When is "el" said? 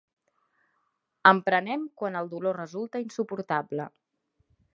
2.23-2.33